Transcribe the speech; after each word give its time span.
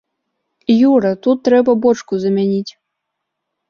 Юра, 0.89 1.13
тут 1.27 1.37
трэба 1.51 1.71
бочку 1.87 2.13
замяніць! 2.27 2.71